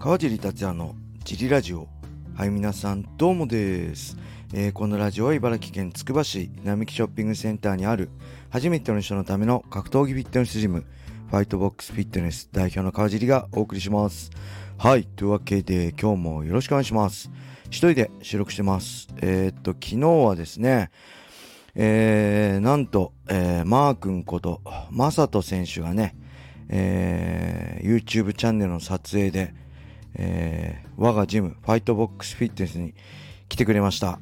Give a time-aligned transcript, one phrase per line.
[0.00, 1.86] 川尻達也のジリラジオ。
[2.34, 4.16] はい皆さんどうもです、
[4.54, 8.08] えー、このラジオは茨城県つくば市並木ショッピングセンターにある
[8.48, 10.86] 初めての人のための格闘技フィットネスジム
[11.30, 14.30] ファイトボックスフィットネス代表の川尻がお送りします。
[14.78, 17.30] はいというわけで今日もよろしくお願いします。
[17.66, 19.08] 一人で収録してます。
[19.20, 20.90] えー、っと昨日はですね
[21.74, 26.16] えー、なんと、えー、マー君ことマサト選手がね
[26.70, 29.52] えー、YouTube チャンネルの撮影で、
[30.14, 32.94] えー、我がジム、ファイトボックスフィットネスに
[33.48, 34.18] 来てくれました。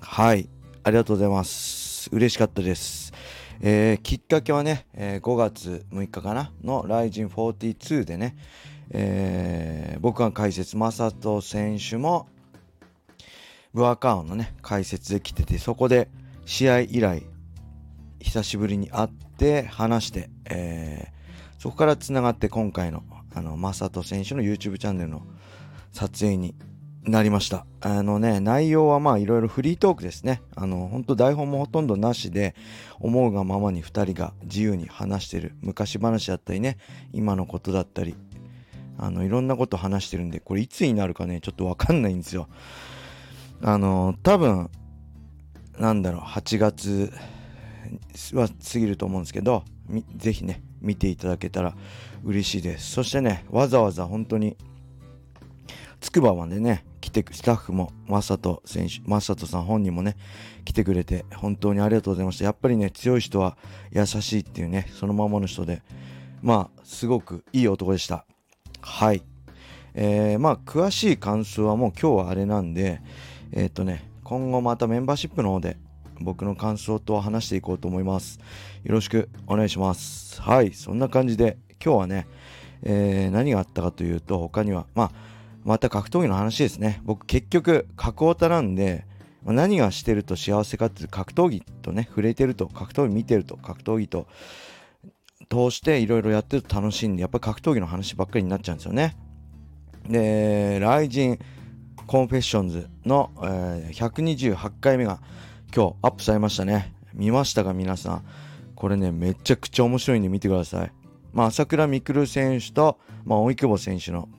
[0.00, 0.48] はい。
[0.82, 2.08] ありがとうございます。
[2.12, 3.12] 嬉しかったです。
[3.60, 8.36] えー、きっかけはね、えー、5月6日かなの RIZIN42 でね、
[8.90, 12.28] えー、僕が解説、マサト選手も、
[13.74, 16.08] ブアカーンのね、解説で来てて、そこで
[16.44, 17.24] 試合以来、
[18.20, 23.02] 久しぶりに会って話して、えー、そこから繋がって今回の
[23.36, 25.22] あの、マサト選手の YouTube チャンネルの
[25.92, 26.54] 撮影に
[27.02, 27.66] なりました。
[27.82, 30.40] あのね、内容はまあいろいろフリートークですね。
[30.56, 32.54] あの、本当台本もほとんどなしで、
[32.98, 36.78] 思うがままに2人が自由に話してる昔話だったりね、
[37.12, 38.16] 今のことだったり、
[38.96, 42.48] あの、いろんなこと話してるんで、これいつになるかね、ちょっとわかんないんですよ。
[43.60, 44.70] あの、多分、
[45.78, 47.12] なんだろう、8月
[48.32, 49.62] は過ぎると思うんですけど、
[50.16, 51.74] ぜひね、見ていただけたら
[52.24, 52.92] 嬉しいです。
[52.92, 54.56] そしてね、わざわざ本当に、
[56.00, 60.16] つくばまでね、来て、スタッフも、まさと選手、まさとさん本人もね、
[60.64, 62.44] 来てくれて、本当にありがとうございました。
[62.44, 63.56] やっぱりね、強い人は
[63.92, 65.82] 優しいっていうね、そのままの人で、
[66.42, 68.26] まあ、すごくいい男でした。
[68.80, 69.22] はい。
[69.94, 73.00] えー、まあ、詳しい感想はもう今日はあれなんで、
[73.52, 75.76] えー、っとね、今後またメンバーシップの方で
[76.20, 78.38] 僕の感想と話していこうと思います。
[78.84, 80.40] よろしくお願いします。
[80.40, 82.26] はい、そんな感じで今日はね、
[82.82, 85.12] えー、何があったかというと他には、まあ、
[85.64, 87.00] また格闘技の話ですね。
[87.04, 89.06] 僕結局格オタなんで、
[89.44, 94.26] ま、何がしてると幸せかっていう格闘技とね、触れてると、格闘技見てると、格闘技と
[95.48, 99.16] 通していろいろやってると楽しいんで、やっぱ格闘技の話ばっかりになっちゃうんですよね。
[100.08, 101.38] で、 RIZIN
[102.06, 105.20] CONFESSIONS の、えー、128回目が
[105.76, 106.94] 今日アップされましたね。
[107.12, 108.24] 見ましたか皆さん。
[108.74, 110.92] これね、めちゃくちゃ面白いんで見てください。
[111.34, 114.30] まあ、朝倉未来選手と、まあ、大久保選手の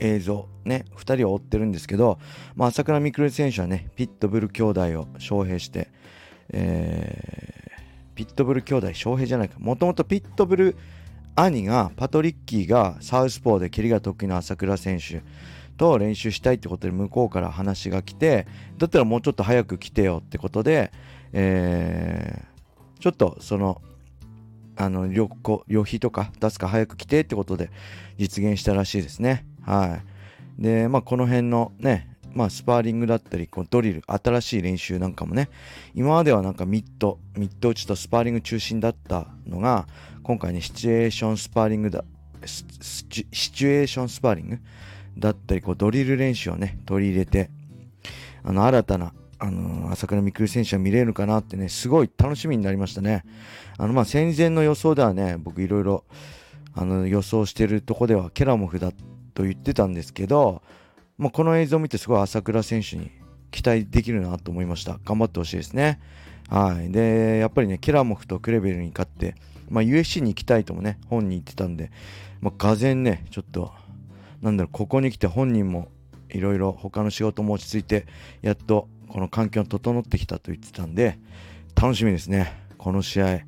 [0.00, 2.18] 映像、ね、2人を追ってるんですけど、
[2.56, 5.88] まあ、朝倉未来選手はね、ピットブル兄弟を招聘して、
[6.48, 9.54] えー、ピットブル兄弟、招聘じゃないか。
[9.60, 10.76] もともとピットブル
[11.36, 15.22] 兄が、パトリッキーがサウスポーで蹴りが得意な朝倉選手。
[15.80, 18.46] と練習したいってことで向こうから話が来て
[18.76, 20.92] だったらもうちょっと早く来てよってことで、
[21.32, 23.80] えー、ちょっとその
[24.76, 25.30] あの旅
[25.68, 27.70] 旅費とか出すか早く来てってことで
[28.18, 29.46] 実現したらしいですね。
[29.62, 30.00] は
[30.58, 30.62] い。
[30.62, 35.48] でまあこの辺のねまあスパーリングだったりこうドリル新しい練習なんかもね
[35.94, 39.86] 今まではなんかミッドミッド打ちとスパーリング中心だったのが
[40.22, 42.04] 今回ねシチュエーションスパーリングだ
[42.44, 44.58] シチュエーションスパーリング
[45.18, 47.50] だったり、こうドリル練習をね、取り入れて、
[48.42, 53.24] あの、新たな、あの、朝倉未来選手は見れるかなってね、すごい楽しみになりましたね。
[53.78, 56.04] あの、ま、戦前の予想ではね、僕いろいろ、
[56.74, 58.92] あの、予想してるとこではケラモフだ
[59.34, 60.62] と言ってたんですけど、
[61.18, 63.10] まあ、この映像を見てすごい朝倉選手に
[63.50, 64.98] 期待できるなと思いました。
[65.04, 66.00] 頑張ってほしいですね。
[66.48, 66.90] はい。
[66.90, 69.34] で、やっぱりね、ケラモフとクレベルに勝って、
[69.68, 71.90] まあ、USC に行きたいともね、本に言ってたんで、
[72.40, 73.72] まあ、がぜね、ちょっと、
[74.42, 75.88] なんだろう、ここに来て本人も
[76.30, 78.06] いろいろ他の仕事も落ち着いて、
[78.42, 81.18] やっとこの環境が整ってきたと言ってたんで、
[81.80, 82.52] 楽しみですね。
[82.78, 83.40] この試合。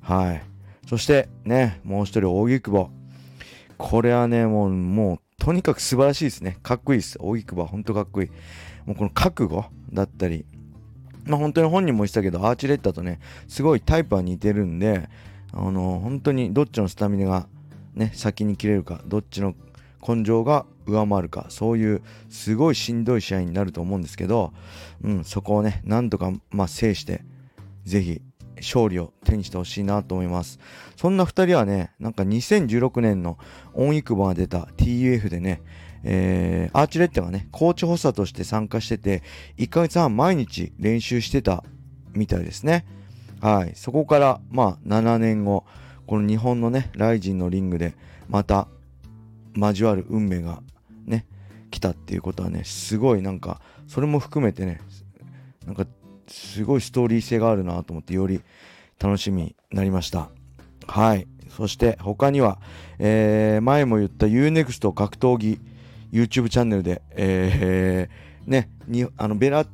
[0.00, 0.42] はい。
[0.88, 2.90] そしてね、もう一人、大木久保。
[3.78, 6.58] これはね、もう、もう、とにかく素晴らしいですね。
[6.62, 7.18] かっこいいです。
[7.20, 8.30] 大木久保は本当かっこいい。
[8.86, 10.46] もうこの覚悟だったり、
[11.24, 13.18] まあ本当に本人も言ってたけど、アーチレッタとね、
[13.48, 15.08] すごいタイプは似てるんで、
[15.52, 17.48] あの、本当にどっちのスタミナが
[17.94, 19.54] ね、先に切れるか、どっちの
[20.06, 24.52] 根性が上回るかそういうすごいしんどい試合になると思うんですけど、
[25.02, 27.24] うん、そこをねなんとか、まあ、制して
[27.84, 28.22] ぜひ
[28.58, 30.58] 勝利を手にしてほしいなと思います
[30.96, 33.38] そんな2人はねなんか2016年の
[33.74, 35.62] オンイクボが出た TUF でね
[36.08, 39.24] えー、アーチレッテがね、コーチ補佐として参加してて、
[39.58, 41.64] 1ヶ月半毎日練習してた
[42.12, 42.86] みたいですね。
[43.40, 43.72] はい。
[43.74, 45.64] そこから、まあ、7年後、
[46.06, 47.94] この日本のね、ライジンのリングで、
[48.28, 48.68] また
[49.56, 50.62] 交わる運命が
[51.04, 51.26] ね
[51.70, 54.80] 来たっていうことはねすごいなんかそれも含めてね
[55.64, 55.86] なんか
[56.28, 58.42] すごいストーリー性があるなと思ってより
[58.98, 60.30] 楽しみになりました。
[60.86, 61.26] はい。
[61.48, 62.58] そして他には、
[62.98, 65.60] えー、前も言った UNEXT 格闘技
[66.12, 69.66] YouTube チャンネルで、えー、ね、にあのベラ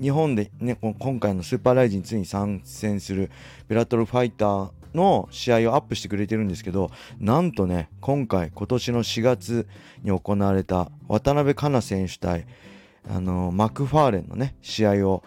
[0.00, 3.30] 日本で、ね、今回のスーパーライジン2に参戦する
[3.68, 9.66] ベラトルファイターの試合をアップしてくれてるんですけどなんとね今回今年の4月
[10.02, 12.46] に行われた渡辺香奈選手対
[13.08, 15.22] あのマクファーレンのね試合を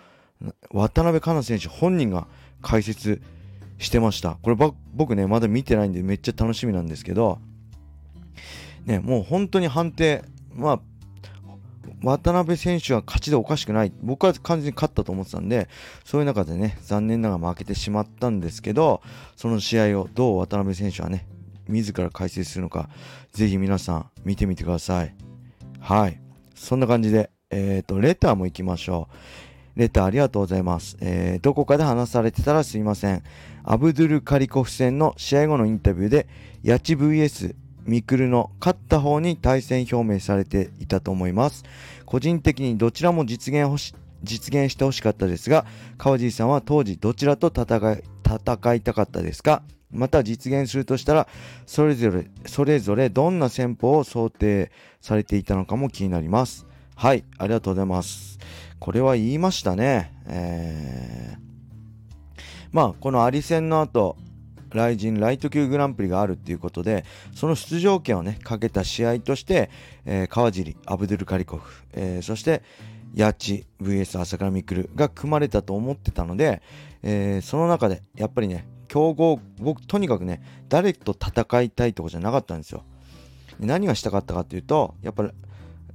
[0.71, 2.27] 渡辺香奈選手本人が
[2.61, 3.21] 解説
[3.77, 4.37] してました。
[4.41, 4.55] これ
[4.93, 7.39] 僕ねまだ見てないんでめっちゃ楽しみなんですけど
[8.85, 10.23] ねもう本当に判定
[10.53, 10.79] まあ
[12.03, 13.93] 渡辺選手は勝ちでおかしくない。
[14.01, 15.69] 僕は完全に勝ったと思ってたんで、
[16.03, 19.01] そういう中でね、残念ながら負けてしまったんですけど、
[19.37, 21.25] その試合をどう渡辺選手はね、
[21.67, 22.89] 自ら解説するのか、
[23.31, 25.15] ぜひ皆さん見てみてください。
[25.79, 26.19] はい。
[26.55, 29.79] そんな感じで、えっ、ー、と、レターも行きましょう。
[29.79, 30.97] レターありがとうございます。
[30.99, 33.23] えー、どこかで話されてたらすいません。
[33.63, 36.27] アブドゥル・カリコフ戦の試合後のインタビューで、
[36.63, 41.63] ヤチ VS ミクルの勝った方に対戦表明されていたと思います。
[42.05, 43.93] 個人的にどちらも実現し
[44.23, 45.65] 実現してほしかったですが、
[45.97, 49.63] 川尻さんは当時どちらと戦い戦いたかったですか？
[49.91, 51.27] また実現するとしたら、
[51.65, 54.71] それぞれ、それぞれどんな戦法を想定
[55.01, 56.65] されていたのかも気になります。
[56.95, 58.39] はい、ありがとうございます。
[58.79, 60.11] これは言いましたね。
[60.25, 62.37] えー、
[62.71, 64.15] まあ、このアリ戦の後、
[64.73, 69.69] ライジンライト級グランプリがあるっていうことで、その出場権をね、かけた試合として、
[70.05, 72.63] えー、川尻、アブドゥル・カリコフ、えー、そして、
[73.13, 76.61] ヤッチ VS 朝倉未来が組まれたと思ってたので、
[77.03, 82.83] えー、その中で、やっぱりね、強豪、僕、とにかくね、誰と戦いたいとかじゃなかったんですよ。
[83.59, 85.29] 何がしたかったかっていうと、やっぱり、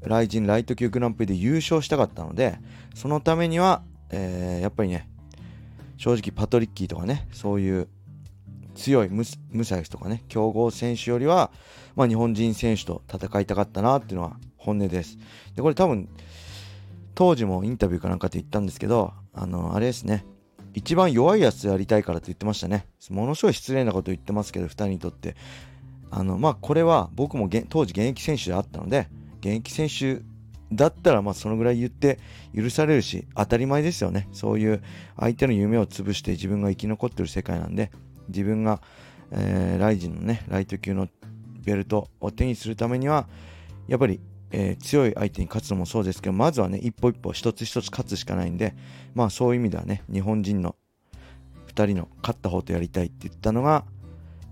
[0.03, 2.59] ライジンライト級グランプリで優勝したかったので、
[2.95, 5.09] そのためには、えー、やっぱりね、
[5.97, 7.89] 正直パトリッキーとかね、そういう
[8.79, 9.25] 強いム
[9.65, 11.51] サイスとかね、強豪選手よりは、
[11.97, 15.19] まあ、日本人選手と戦いたかったなっていうのは本音です。
[15.57, 16.09] で、これ多分、
[17.15, 20.25] 当時もインタビューかなんかで言ったんですけど、あの、あれですね、
[20.75, 22.87] 一番弱いやつやりたいからって言ってましたね。
[23.11, 25.35] ものすごい失礼なこと言ってますけど、2人にとって。
[26.11, 29.09] あの、まあ、これは僕も当時現役選手であったので、
[29.41, 30.23] 現役選手
[30.73, 32.19] だったらまあそのぐらい言って
[32.55, 34.83] 許されるし当たり前ですよねそういう
[35.19, 37.91] 相手の夢を潰して自分が生き残ってる世界なんで
[38.29, 38.81] 自分が、
[39.31, 41.09] えー、ライジンのね、ライト級の
[41.65, 43.29] ベルトを手にするためには、
[43.87, 44.21] やっぱり、
[44.51, 48.75] えー、強い相手に勝つのもそうですけど、まずはね、一歩一歩一つ一つ勝つしかないんで、
[49.15, 50.77] まあそういう意味ではね、日本人の
[51.69, 53.85] 2人の勝った方とやりたいって言ったのが、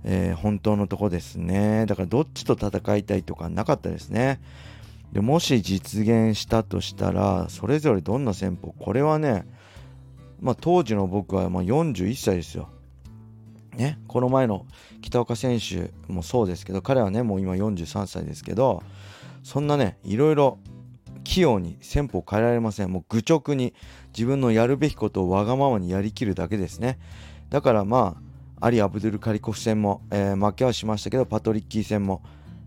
[0.05, 1.87] えー、本当のとこですね。
[1.87, 4.41] だからどっちと戦いたいとかなかったですね。
[5.13, 9.47] でもし実現したとしたら、それぞれどんな戦法これはね、
[10.41, 12.69] まあ当時の僕はま41歳ですよ。
[13.77, 14.67] ね、この前の
[15.03, 18.83] 北岡選手もそうですけど彼はねもう今43歳ですけど
[19.43, 20.59] そんなねいろいろ
[21.25, 22.93] 器用に戦法を変えられません。
[22.93, 23.75] もう愚直に
[24.15, 26.99] 自分のやるべきことをわがままにやりきるだけですね。
[27.51, 28.17] だからま
[28.61, 32.23] あアリ・アブドゥル・カリコフ戦も、えー、負けはしましたけどパトリッキー戦も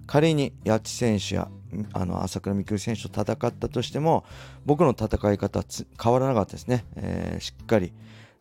[0.05, 1.49] 仮に八千選手や
[1.93, 4.25] あの朝倉未来選手と戦ったとしても
[4.65, 5.65] 僕の戦い方は
[6.01, 7.93] 変わらなかったですね、えー、しっかり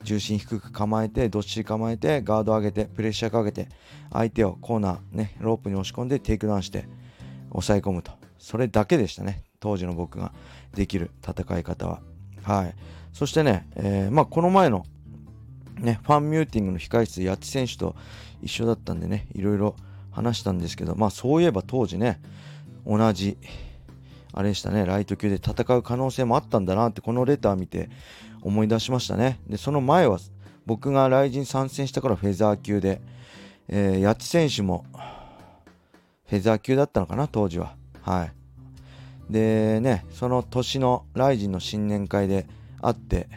[0.02, 3.68] 重心低く構えてどっしり構えてガード上げてプレッシャーかけて
[4.12, 6.88] 相手をコーナーねロープに押し込んでテイクダウンして
[7.50, 8.12] 抑え込むと。
[8.38, 9.42] それだけでしたね。
[9.61, 10.32] 当時の僕が
[10.75, 12.00] できる戦い方は。
[12.42, 12.75] はい。
[13.12, 14.84] そしてね、えー、まあこの前の
[15.80, 17.96] ねファンミーティングの控室八千選手と
[18.42, 19.76] 一緒だったんでねいろいろ
[20.11, 22.20] 話したんですけどまあそういえば当時ね
[22.87, 23.37] 同じ
[24.32, 27.90] あれでしたねライト級で戦う可能性もあったんだなってこのレター見て
[28.42, 29.40] 思い出しましたね。
[29.47, 30.18] で、その前は
[30.66, 33.00] 僕がライジン参戦したからフェザー級で、
[33.68, 34.85] えー、八千選手も
[36.28, 37.75] フェザー級だったのかな、当時は。
[38.02, 38.33] はい。
[39.33, 42.47] でね、その年のライジンの新年会で
[42.80, 43.28] 会って、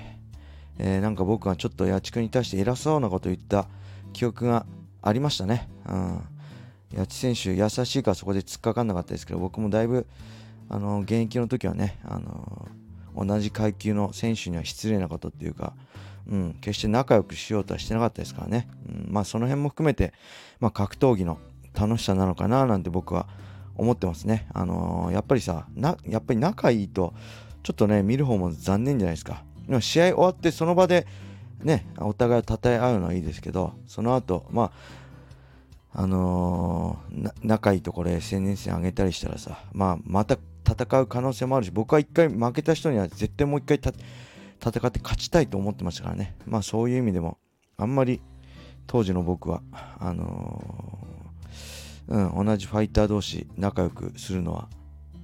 [0.78, 3.68] えー、なんか僕がちょっと八千君に対して偉そうなこと言った
[4.14, 4.66] 記憶が
[5.02, 5.70] ありましたね。
[5.88, 6.22] うん。
[6.98, 10.06] 八千選手優しいからそこで突っかかんなかったですけど、僕もだいぶ、
[10.70, 12.68] あの、現役の時はね、あの
[13.16, 15.74] 同じ階級の選手には失礼なことっていうか、
[16.30, 20.14] うん、決して仲良くしようとはしてなかったですからね、うん、まあその辺も含めて、
[20.60, 21.40] まあ、格闘技の
[21.74, 23.28] 楽しさなのかななんて僕は
[23.76, 24.48] 思ってますね。
[24.54, 27.14] あのー、やっぱりさな、やっぱり仲いいと、
[27.64, 29.44] ちょっとね、見る方も残念じゃないですか。
[29.68, 31.08] でも試合終わってその場で、
[31.64, 34.72] ね、お互いを称え合うのはいいですけど、その後、ま
[35.94, 40.38] あ、あのー、仲いいところ SNS に上げたりしたらさ、まあ、また
[40.68, 46.36] 戦う可能性もあるし僕は1回負けた人には絶対もう1回戦って勝ちたいと思ってましたからね。
[46.46, 47.38] まあそういう意味でも
[47.78, 48.22] あんまり
[48.88, 49.62] 当時の僕は
[50.00, 54.70] あのー、うん、同じファイター同士仲良くするのは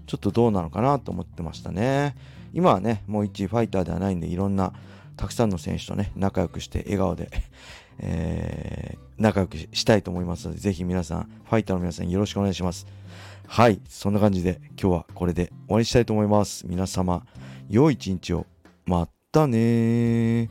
[0.08, 2.15] ちょっとどうなのかなと思ってましたね。
[2.53, 4.74] 今はねもう一ファイターではないんでいろんな
[5.17, 7.29] たくさんの選手とね仲良くして笑顔で
[8.00, 12.86] えー、仲良くしたいと思いますのでぜひ皆さんファイターの皆さんよろしくお願いします。
[13.47, 16.67] はい、そんな感じで今日はこれで終わりにしたいと思います。
[16.67, 17.25] 皆様、
[17.69, 18.45] 良い一日を。
[18.85, 20.49] またね